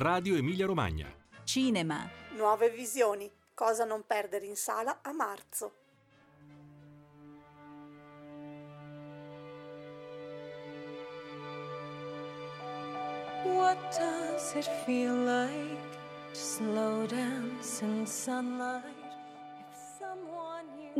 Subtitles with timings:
[0.00, 1.14] Radio Emilia Romagna.
[1.44, 2.08] Cinema.
[2.30, 3.30] Nuove visioni.
[3.52, 5.72] Cosa non perdere in sala a marzo.
[13.44, 15.98] What does it feel like
[16.32, 18.99] to slow dance in sunlight?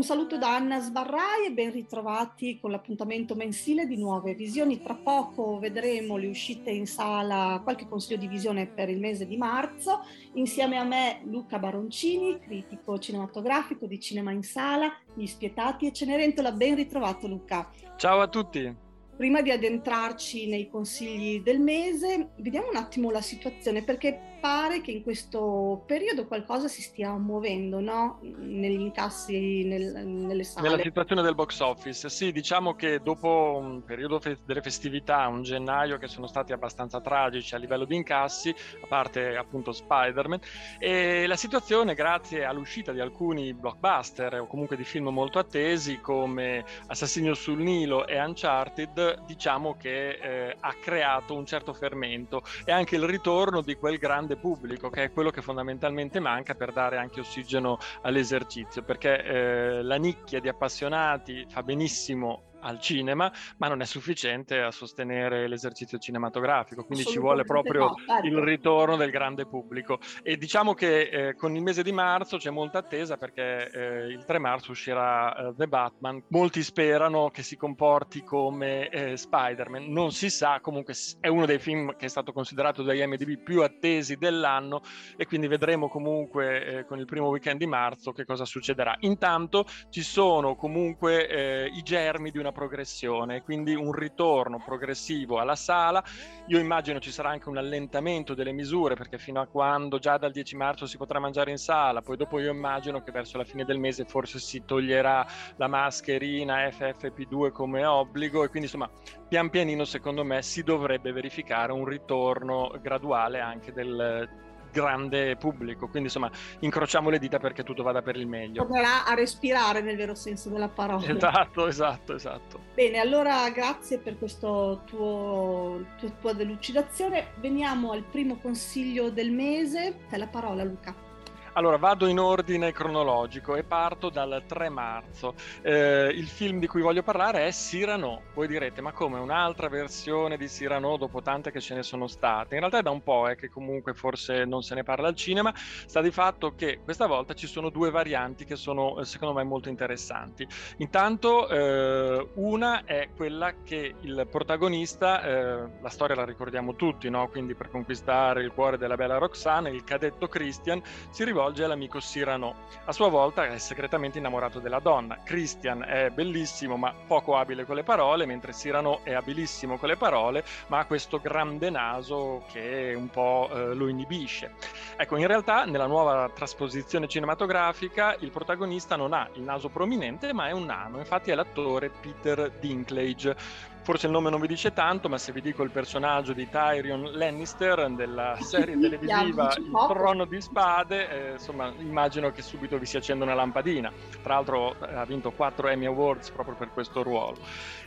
[0.01, 4.80] Un saluto da Anna Sbarrai e ben ritrovati con l'appuntamento mensile di Nuove Visioni.
[4.80, 9.36] Tra poco vedremo le uscite in sala, qualche consiglio di visione per il mese di
[9.36, 10.00] marzo.
[10.36, 16.53] Insieme a me Luca Baroncini, critico cinematografico di Cinema in Sala, Gli Spietati e Cenerentola.
[16.53, 17.71] Ben ritrovato Luca.
[17.96, 18.75] Ciao a tutti.
[19.19, 24.90] Prima di addentrarci nei consigli del mese, vediamo un attimo la situazione perché pare che
[24.90, 28.18] in questo periodo qualcosa si stia muovendo, no?
[28.22, 30.68] Negli incassi, nel- nelle sale.
[30.68, 35.42] Nella situazione del box office, sì, diciamo che dopo un periodo fe- delle festività, un
[35.42, 40.41] gennaio che sono stati abbastanza tragici a livello di incassi, a parte appunto Spider-Man,
[40.78, 46.64] e la situazione grazie all'uscita di alcuni blockbuster o comunque di film molto attesi come
[46.86, 52.96] Assassinio sul Nilo e Uncharted, diciamo che eh, ha creato un certo fermento e anche
[52.96, 57.20] il ritorno di quel grande pubblico che è quello che fondamentalmente manca per dare anche
[57.20, 63.84] ossigeno all'esercizio, perché eh, la nicchia di appassionati fa benissimo al cinema, ma non è
[63.84, 68.27] sufficiente a sostenere l'esercizio cinematografico, quindi ci vuole proprio no, certo.
[68.27, 69.98] il ritorno del grande pubblico.
[70.22, 74.25] E diciamo che eh, con il mese di marzo c'è molta attesa perché eh, il
[74.25, 76.22] 3 marzo uscirà eh, The Batman.
[76.28, 81.58] Molti sperano che si comporti come eh, Spider-Man, non si sa, comunque è uno dei
[81.58, 84.83] film che è stato considerato dagli MDB più attesi dell'anno
[85.17, 88.97] e quindi vedremo comunque eh, con il primo weekend di marzo che cosa succederà.
[89.00, 95.56] Intanto ci sono comunque eh, i germi di una progressione, quindi un ritorno progressivo alla
[95.56, 96.02] sala.
[96.46, 100.32] Io immagino ci sarà anche un allentamento delle misure perché fino a quando già dal
[100.32, 103.64] 10 marzo si potrà mangiare in sala, poi dopo io immagino che verso la fine
[103.64, 108.90] del mese forse si toglierà la mascherina FFP2 come obbligo e quindi insomma
[109.28, 116.08] pian pianino secondo me si dovrebbe verificare un ritorno graduale anche del grande pubblico, quindi
[116.08, 118.63] insomma incrociamo le dita perché tutto vada per il meglio.
[118.63, 121.07] Tornerà a respirare nel vero senso della parola.
[121.07, 122.61] Esatto, esatto, esatto.
[122.75, 124.48] Bene, allora grazie per questa
[124.86, 125.79] tua,
[126.20, 127.33] tua delucidazione.
[127.41, 130.07] Veniamo al primo consiglio del mese.
[130.09, 131.09] Te la parola Luca.
[131.55, 135.34] Allora, vado in ordine cronologico e parto dal 3 marzo.
[135.62, 138.22] Eh, il film di cui voglio parlare è Cyrano.
[138.34, 142.55] Voi direte, ma come un'altra versione di Cyrano dopo tante che ce ne sono state?
[142.55, 145.16] In realtà è da un po' eh, che comunque forse non se ne parla al
[145.16, 145.53] cinema.
[145.56, 149.43] Sta di fatto che questa volta ci sono due varianti che sono eh, secondo me
[149.43, 150.47] molto interessanti.
[150.77, 157.28] Intanto eh, una è quella che il protagonista, eh, la storia la ricordiamo tutti, no?
[157.28, 162.55] quindi per conquistare il cuore della bella Roxana, il cadetto Christian si rivolge all'amico Cyrano.
[162.84, 165.19] A sua volta è segretamente innamorato della donna.
[165.25, 169.97] Christian è bellissimo ma poco abile con le parole, mentre Cyrano è abilissimo con le
[169.97, 174.55] parole, ma ha questo grande naso che un po' eh, lo inibisce.
[174.97, 180.49] Ecco, in realtà nella nuova trasposizione cinematografica il protagonista non ha il naso prominente, ma
[180.49, 180.99] è un nano.
[180.99, 183.69] Infatti è l'attore Peter Dinklage.
[183.91, 187.11] Forse il nome non vi dice tanto, ma se vi dico il personaggio di Tyrion
[187.11, 189.69] Lannister della serie televisiva Il.
[189.89, 193.91] Trono di Spade, eh, insomma, immagino che subito vi si accenda una lampadina.
[194.23, 197.39] Tra l'altro eh, ha vinto 4 Emmy Awards proprio per questo ruolo.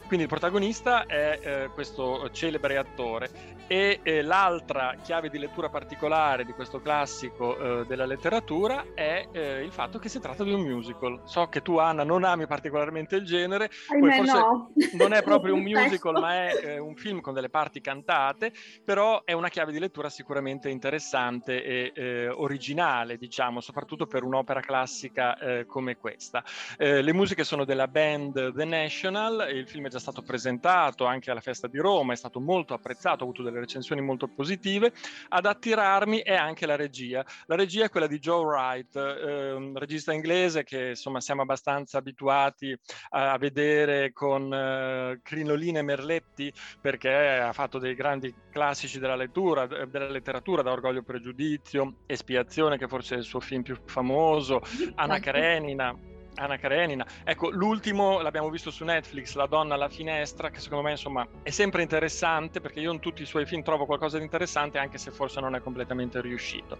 [0.05, 3.29] Quindi il protagonista è eh, questo celebre attore
[3.67, 9.63] e eh, l'altra chiave di lettura particolare di questo classico eh, della letteratura è eh,
[9.63, 11.21] il fatto che si tratta di un musical.
[11.23, 14.71] So che tu Anna non ami particolarmente il genere, Ahimè, forse no.
[14.93, 15.92] non è proprio un Detesto.
[15.93, 18.51] Musical, ma è eh, un film con delle parti cantate,
[18.83, 24.61] però è una chiave di lettura sicuramente interessante e eh, originale, diciamo, soprattutto per un'opera
[24.61, 26.43] classica eh, come questa.
[26.77, 31.31] Eh, le musiche sono della band The National, il film è già stato presentato anche
[31.31, 34.91] alla festa di Roma, è stato molto apprezzato, ha avuto delle recensioni molto positive.
[35.29, 37.25] Ad attirarmi è anche la regia.
[37.45, 42.75] La regia è quella di Joe Wright, un regista inglese che insomma siamo abbastanza abituati
[43.09, 49.15] a, a vedere con eh, crinoline e merletti perché ha fatto dei grandi classici della
[49.15, 53.77] lettura, della letteratura, da Orgoglio e Pregiudizio, Espiazione, che forse è il suo film più
[53.85, 54.61] famoso,
[54.95, 55.25] Anna Ecco.
[55.25, 55.95] Karenina,
[56.43, 57.05] Anna Karenina.
[57.23, 61.49] Ecco, l'ultimo l'abbiamo visto su Netflix, La donna alla finestra, che secondo me insomma è
[61.49, 65.11] sempre interessante perché io in tutti i suoi film trovo qualcosa di interessante anche se
[65.11, 66.77] forse non è completamente riuscito.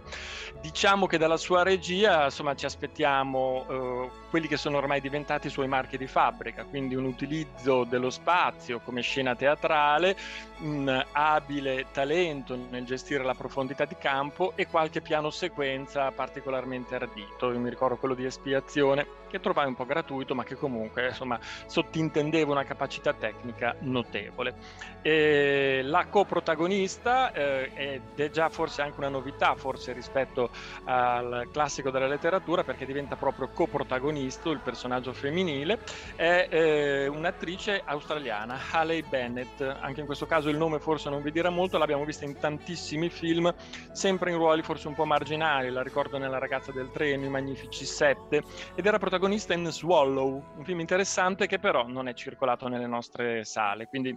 [0.60, 5.50] Diciamo che dalla sua regia insomma ci aspettiamo eh, quelli che sono ormai diventati i
[5.50, 10.16] suoi marchi di fabbrica, quindi un utilizzo dello spazio come scena teatrale,
[10.60, 17.52] un abile talento nel gestire la profondità di campo e qualche piano sequenza particolarmente ardito.
[17.52, 21.38] Io mi ricordo quello di espiazione che trovai un po' gratuito, ma che comunque insomma
[21.66, 24.54] sottintendeva una capacità tecnica notevole.
[25.00, 30.50] E la coprotagonista eh, ed è già forse anche una novità, forse rispetto
[30.84, 35.78] al classico della letteratura, perché diventa proprio coprotagonista il personaggio femminile,
[36.16, 39.60] è eh, un'attrice australiana, Haley Bennett.
[39.60, 43.08] Anche in questo caso il nome forse non vi dirà molto, l'abbiamo vista in tantissimi
[43.08, 43.54] film,
[43.92, 47.84] sempre in ruoli forse un po' marginali, la ricordo nella ragazza del treno, i Magnifici
[47.84, 48.42] Sette,
[48.74, 52.86] ed era protagonista protagonista in Swallow, un film interessante che però non è circolato nelle
[52.86, 54.16] nostre sale, quindi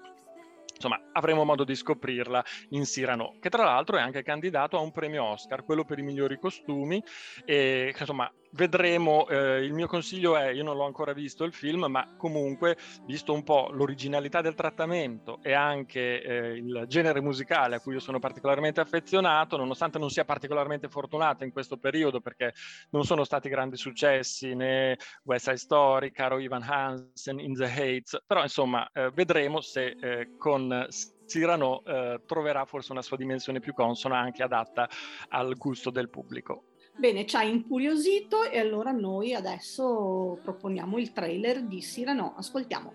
[0.77, 4.91] insomma avremo modo di scoprirla in Cyrano, che tra l'altro è anche candidato a un
[4.91, 7.03] premio Oscar, quello per i migliori costumi,
[7.45, 11.85] e insomma vedremo, eh, il mio consiglio è, io non l'ho ancora visto il film,
[11.85, 17.79] ma comunque visto un po' l'originalità del trattamento e anche eh, il genere musicale a
[17.79, 22.53] cui io sono particolarmente affezionato, nonostante non sia particolarmente fortunato in questo periodo perché
[22.91, 28.23] non sono stati grandi successi né West Side Story, Caro Ivan Hansen, In the Hates,
[28.25, 30.35] però insomma eh, vedremo se eh,
[30.67, 30.87] con
[31.25, 34.89] Cyrano eh, troverà forse una sua dimensione più consona anche adatta
[35.29, 36.63] al gusto del pubblico.
[36.97, 42.33] Bene, ci ha incuriosito e allora noi adesso proponiamo il trailer di Cyrano.
[42.35, 42.93] Ascoltiamo.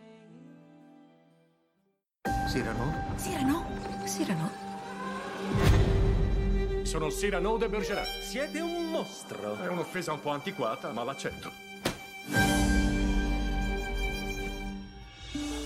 [2.48, 3.14] Cyrano?
[3.16, 3.64] Cyrano?
[4.04, 4.50] Cyrano?
[6.82, 8.06] Sono Cyrano de Bergerac.
[8.06, 9.56] Siete un mostro.
[9.62, 12.61] È un'offesa un po' antiquata, ma l'accetto.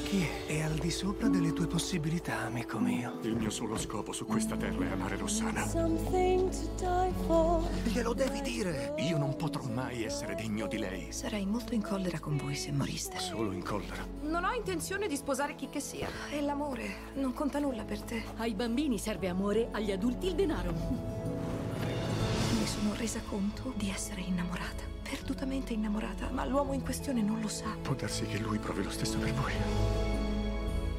[0.06, 0.46] Chi è?
[0.46, 3.18] È al di sopra delle tue possibilità, amico mio.
[3.22, 5.66] Il mio solo scopo su questa terra è amare Rossana.
[5.66, 7.68] Something to die for.
[7.82, 8.94] Glielo devi dire!
[8.98, 11.10] Io non potrò mai essere degno di lei.
[11.10, 13.18] Sarei molto in collera con voi se moriste.
[13.18, 14.06] Solo in collera.
[14.22, 16.08] Non ho intenzione di sposare chi che sia.
[16.30, 18.22] E l'amore non conta nulla per te.
[18.36, 20.70] Ai bambini serve amore, agli adulti il denaro.
[20.70, 24.95] Mi sono resa conto di essere innamorata.
[25.08, 27.76] Perdutamente innamorata, ma l'uomo in questione non lo sa.
[27.80, 29.52] Può darsi che lui provi lo stesso per voi.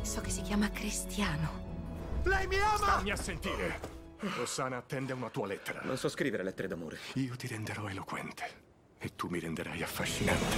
[0.02, 1.66] So che si chiama Cristiano.
[2.24, 2.78] Lei mi ama!
[2.78, 3.80] Stammi a sentire.
[4.20, 5.82] Rossana attende una tua lettera.
[5.84, 6.98] Non so scrivere lettere d'amore.
[7.14, 8.66] Io ti renderò eloquente.
[8.98, 10.56] E tu mi renderai affascinante.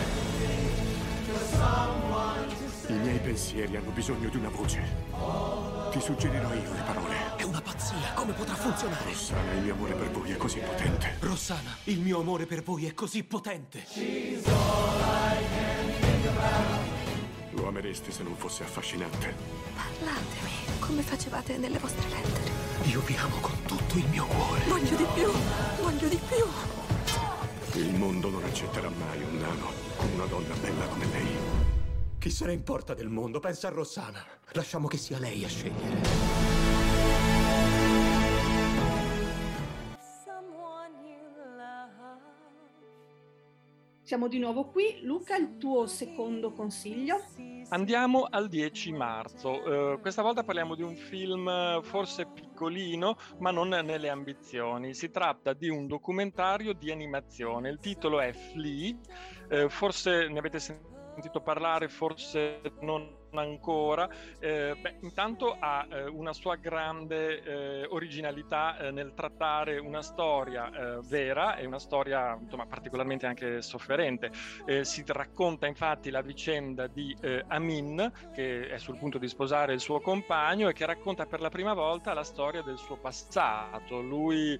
[2.88, 5.69] I miei pensieri hanno bisogno di una voce.
[5.92, 7.16] Ti suggerirò io le parole.
[7.36, 9.06] È una pazzia, come potrà funzionare?
[9.06, 11.16] Rossana, il mio amore per voi è così potente.
[11.20, 13.86] Rossana, il mio amore per voi è così potente.
[17.52, 19.34] Lo ameresti se non fosse affascinante.
[19.76, 22.52] Parlatemi, come facevate nelle vostre lettere.
[22.84, 24.62] Io vi amo con tutto il mio cuore.
[24.68, 25.32] Voglio di più,
[25.82, 27.82] voglio di più.
[27.82, 31.69] Il mondo non accetterà mai un nano con una donna bella come lei.
[32.20, 33.40] Chi se ne importa del mondo?
[33.40, 34.22] Pensa a Rossana.
[34.52, 36.02] Lasciamo che sia lei a scegliere.
[44.02, 45.00] Siamo di nuovo qui.
[45.04, 47.24] Luca, il tuo secondo consiglio?
[47.70, 49.94] Andiamo al 10 marzo.
[49.94, 54.94] Eh, questa volta parliamo di un film eh, forse piccolino, ma non nelle ambizioni.
[54.94, 57.70] Si tratta di un documentario di animazione.
[57.70, 58.94] Il titolo è Flea.
[59.48, 60.99] Eh, forse ne avete sentito
[61.42, 64.10] parlare, forse non ancora.
[64.40, 70.70] Eh, beh, intanto ha eh, una sua grande eh, originalità eh, nel trattare una storia
[70.72, 74.32] eh, vera e una storia insomma, particolarmente anche sofferente.
[74.66, 77.16] Eh, si racconta infatti la vicenda di
[77.48, 81.50] Amin, che è sul punto di sposare il suo compagno e che racconta per la
[81.50, 84.02] prima volta la storia del suo passato.
[84.02, 84.58] Lui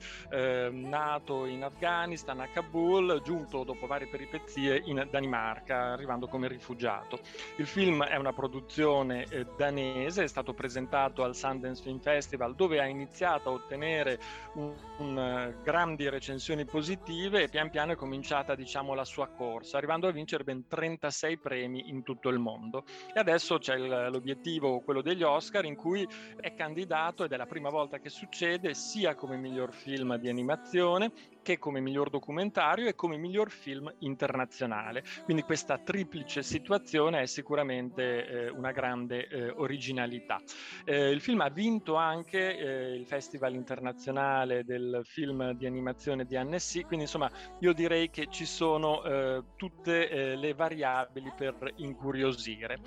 [0.72, 7.20] nato in Afghanistan, a Kabul, giunto dopo varie peripezie in Danimarca, arrivando come rifugiato.
[7.58, 12.56] Il film è una produzione produzione eh, danese, è stato presentato al Sundance Film Festival
[12.56, 14.20] dove ha iniziato a ottenere
[14.56, 19.78] un, un, uh, grandi recensioni positive e pian piano è cominciata diciamo la sua corsa,
[19.78, 22.84] arrivando a vincere ben 36 premi in tutto il mondo.
[23.14, 26.08] E adesso c'è il, l'obiettivo, quello degli Oscar, in cui
[26.40, 31.12] è candidato ed è la prima volta che succede sia come miglior film di animazione
[31.50, 35.04] che come miglior documentario e come miglior film internazionale.
[35.24, 40.40] Quindi questa triplice situazione è sicuramente eh, una grande eh, originalità.
[40.86, 46.36] Eh, il film ha vinto anche eh, il Festival internazionale del film di animazione di
[46.36, 52.80] Annecy, quindi insomma io direi che ci sono eh, tutte eh, le variabili per incuriosire.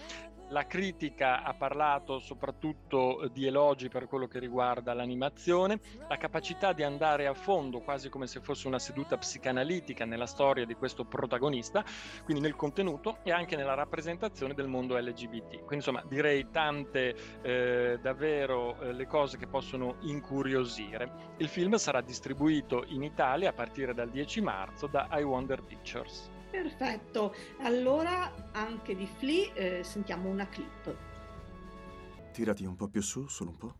[0.53, 6.83] La critica ha parlato soprattutto di elogi per quello che riguarda l'animazione, la capacità di
[6.83, 11.83] andare a fondo, quasi come se fosse una seduta psicanalitica nella storia di questo protagonista,
[12.25, 15.57] quindi nel contenuto e anche nella rappresentazione del mondo LGBT.
[15.57, 21.33] Quindi insomma direi tante eh, davvero eh, le cose che possono incuriosire.
[21.39, 26.41] Il film sarà distribuito in Italia a partire dal 10 marzo da I Wonder Pictures.
[26.53, 30.95] Perfetto, allora anche di Flea eh, sentiamo una clip.
[32.31, 33.75] Tirati un po' più su, solo un po'.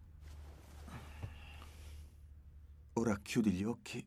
[2.95, 4.03] Ora chiudi gli occhi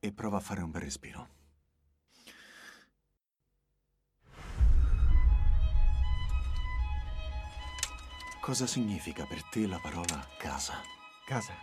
[0.00, 1.28] e prova a fare un bel respiro.
[8.42, 10.74] Cosa significa per te la parola casa?
[11.26, 11.54] Casa.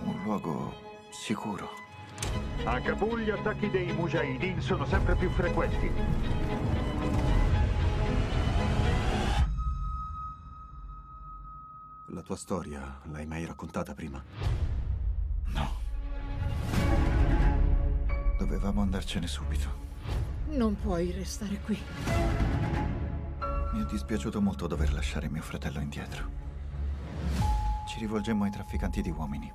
[0.00, 0.74] Un luogo
[1.12, 1.83] sicuro.
[2.66, 5.92] A Kabul gli attacchi dei Mujahideen sono sempre più frequenti.
[12.06, 14.22] La tua storia l'hai mai raccontata prima?
[15.48, 15.70] No.
[18.38, 19.82] Dovevamo andarcene subito.
[20.46, 21.78] Non puoi restare qui.
[23.72, 26.30] Mi è dispiaciuto molto dover lasciare mio fratello indietro.
[27.86, 29.52] Ci rivolgemmo ai trafficanti di uomini.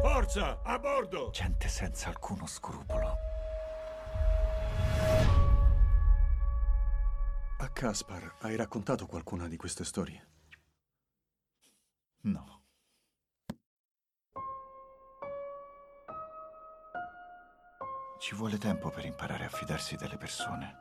[0.00, 1.30] Forza, a bordo!
[1.32, 3.16] Gente senza alcuno scrupolo.
[7.58, 10.28] A Caspar hai raccontato qualcuna di queste storie?
[12.22, 12.62] No.
[18.18, 20.80] Ci vuole tempo per imparare a fidarsi delle persone.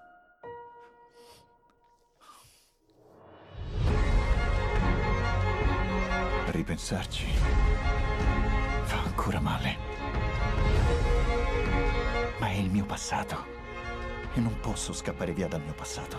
[6.52, 8.11] Ripensarci
[8.92, 9.78] fa ancora male.
[12.40, 13.46] Ma è il mio passato
[14.34, 16.18] e non posso scappare via dal mio passato.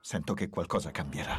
[0.00, 1.38] Sento che qualcosa cambierà.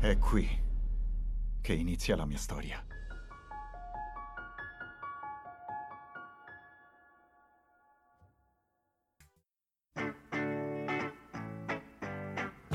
[0.00, 0.60] È qui
[1.60, 2.91] che inizia la mia storia.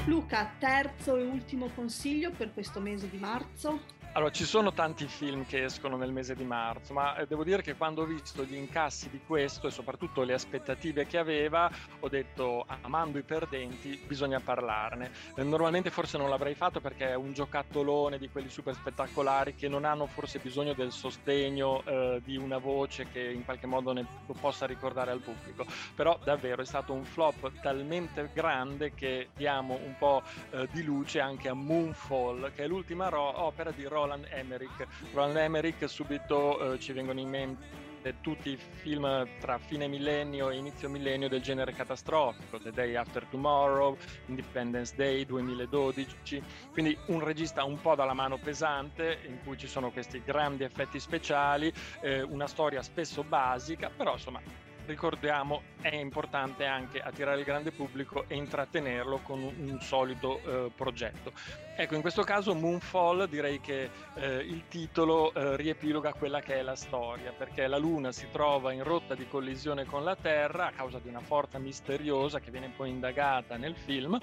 [0.08, 3.82] Luca, terzo e ultimo consiglio per questo mese di marzo?
[4.18, 7.62] Allora, ci sono tanti film che escono nel mese di marzo, ma eh, devo dire
[7.62, 11.70] che quando ho visto gli incassi di questo e soprattutto le aspettative che aveva,
[12.00, 15.12] ho detto, amando i perdenti, bisogna parlarne.
[15.36, 19.68] Eh, normalmente forse non l'avrei fatto perché è un giocattolone di quelli super spettacolari che
[19.68, 24.04] non hanno forse bisogno del sostegno eh, di una voce che in qualche modo ne
[24.42, 25.64] possa ricordare al pubblico.
[25.94, 31.20] Però davvero è stato un flop talmente grande che diamo un po' eh, di luce
[31.20, 34.88] anche a Moonfall, che è l'ultima ro- opera di Roland Emmerich.
[35.14, 37.86] Roland Emmerich subito eh, ci vengono in mente
[38.22, 43.26] tutti i film tra fine millennio e inizio millennio del genere catastrofico, The Day After
[43.26, 43.98] Tomorrow,
[44.28, 49.92] Independence Day 2012, quindi un regista un po' dalla mano pesante in cui ci sono
[49.92, 51.72] questi grandi effetti speciali,
[52.02, 54.42] eh, una storia spesso basica, però insomma
[54.88, 60.72] ricordiamo è importante anche attirare il grande pubblico e intrattenerlo con un, un solido eh,
[60.76, 61.32] progetto.
[61.80, 66.62] Ecco, in questo caso Moonfall direi che eh, il titolo eh, riepiloga quella che è
[66.64, 70.72] la storia, perché la Luna si trova in rotta di collisione con la Terra a
[70.72, 74.18] causa di una forza misteriosa che viene poi indagata nel film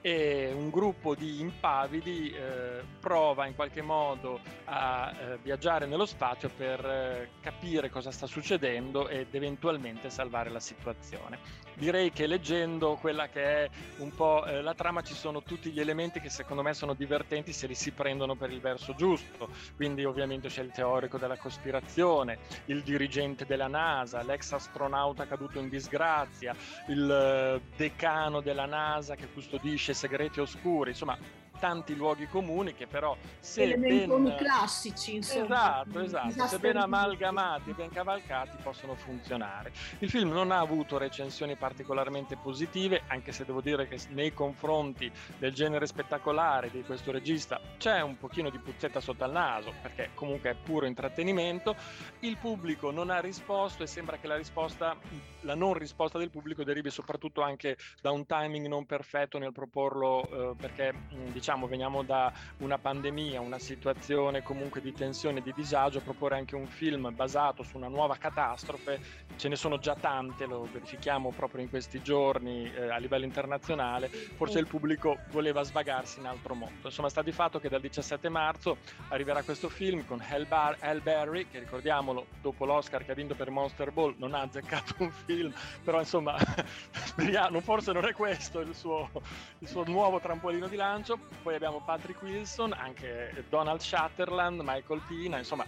[0.00, 6.48] e un gruppo di impavidi eh, prova in qualche modo a eh, viaggiare nello spazio
[6.48, 11.38] per eh, capire cosa sta succedendo ed eventualmente salvare la situazione.
[11.74, 15.80] Direi che leggendo quella che è un po' eh, la trama ci sono tutti gli
[15.80, 19.48] elementi che secondo me sono divertenti se li si prendono per il verso giusto.
[19.74, 25.68] Quindi ovviamente c'è il teorico della cospirazione, il dirigente della NASA, l'ex astronauta caduto in
[25.68, 26.54] disgrazia,
[26.88, 31.18] il eh, decano della NASA che custodisce segreti oscuri, insomma
[31.64, 34.34] tanti luoghi comuni che però se ben...
[34.36, 35.44] classici, insomma.
[35.44, 39.72] Esatto, esatto, se ben amalgamati e ben cavalcati possono funzionare.
[40.00, 45.10] Il film non ha avuto recensioni particolarmente positive, anche se devo dire che nei confronti
[45.38, 50.10] del genere spettacolare di questo regista c'è un pochino di puzzetta sotto al naso, perché
[50.12, 51.74] comunque è puro intrattenimento.
[52.20, 54.94] Il pubblico non ha risposto e sembra che la risposta,
[55.40, 60.50] la non risposta del pubblico derivi soprattutto anche da un timing non perfetto nel proporlo,
[60.50, 60.92] eh, perché
[61.32, 66.66] diciamo veniamo da una pandemia, una situazione comunque di tensione, di disagio, proporre anche un
[66.66, 69.00] film basato su una nuova catastrofe,
[69.36, 74.08] ce ne sono già tante, lo verifichiamo proprio in questi giorni eh, a livello internazionale,
[74.08, 76.72] forse il pubblico voleva svagarsi in altro modo.
[76.84, 81.00] Insomma, sta di fatto che dal 17 marzo arriverà questo film con Hal, Bar- Hal
[81.00, 85.10] Berry, che ricordiamolo, dopo l'Oscar che ha vinto per Monster Ball, non ha azzeccato un
[85.10, 86.36] film, però insomma,
[86.92, 89.10] speriamo, forse non è questo il suo,
[89.58, 91.18] il suo nuovo trampolino di lancio.
[91.44, 95.66] Poi abbiamo Patrick Wilson, anche Donald Shatterland, Michael Pina, insomma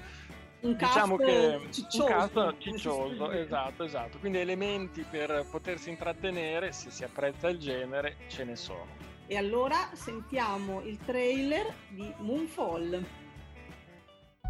[0.60, 4.18] un diciamo che ciccioso, un cast ciccioso, esatto, esatto.
[4.18, 8.86] Quindi elementi per potersi intrattenere, se si apprezza il genere, ce ne sono.
[9.26, 13.04] E allora sentiamo il trailer di Moonfall.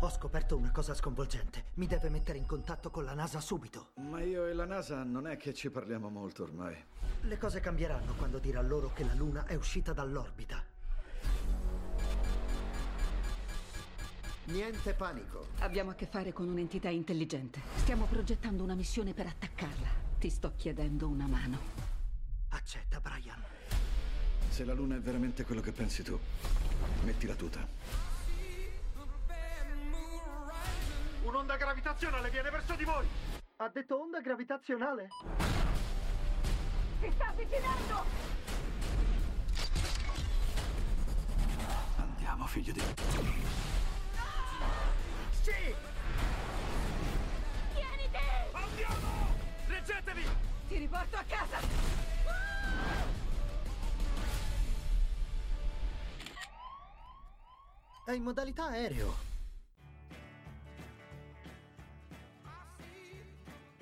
[0.03, 1.65] Ho scoperto una cosa sconvolgente.
[1.75, 3.89] Mi deve mettere in contatto con la NASA subito.
[3.97, 6.77] Ma io e la NASA non è che ci parliamo molto ormai.
[7.23, 10.63] Le cose cambieranno quando dirà loro che la Luna è uscita dall'orbita.
[14.47, 15.49] Niente panico.
[15.59, 17.61] Abbiamo a che fare con un'entità intelligente.
[17.77, 19.89] Stiamo progettando una missione per attaccarla.
[20.19, 21.59] Ti sto chiedendo una mano.
[22.51, 23.43] Accetta, Brian.
[24.49, 26.19] Se la Luna è veramente quello che pensi tu,
[27.03, 27.67] metti la tuta.
[31.25, 33.07] Un'onda gravitazionale viene verso di voi!
[33.57, 35.09] Ha detto onda gravitazionale?
[37.01, 38.05] Si sta avvicinando!
[41.97, 42.81] Andiamo, figlio di...
[45.47, 45.53] Sì!
[47.73, 48.19] Tieniti!
[48.51, 49.29] Andiamo!
[49.69, 50.25] Reggetevi!
[50.67, 51.59] Ti riporto a casa!
[58.07, 59.26] È in modalità aereo.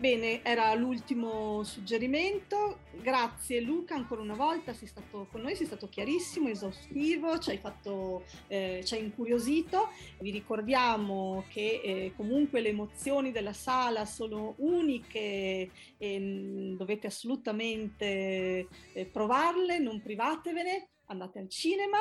[0.04, 2.80] Bene, era l'ultimo suggerimento.
[3.00, 7.56] Grazie Luca ancora una volta, sei stato con noi, sei stato chiarissimo, esaustivo, ci hai,
[7.56, 9.88] fatto, eh, ci hai incuriosito.
[10.20, 18.68] Vi ricordiamo che eh, comunque le emozioni della sala sono uniche e mh, dovete assolutamente
[18.92, 21.98] eh, provarle, non privatevene andate al cinema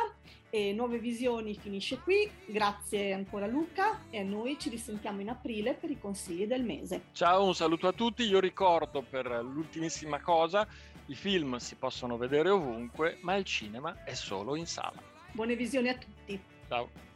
[0.50, 2.29] e Nuove Visioni finisce qui.
[2.45, 7.05] Grazie ancora Luca e a noi ci risentiamo in aprile per i consigli del mese.
[7.12, 8.24] Ciao, un saluto a tutti.
[8.24, 10.67] Io ricordo per l'ultimissima cosa,
[11.07, 15.01] i film si possono vedere ovunque, ma il cinema è solo in sala.
[15.31, 16.39] Buone visioni a tutti.
[16.67, 17.12] Ciao.